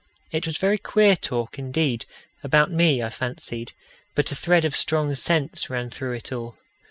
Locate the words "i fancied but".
3.03-4.31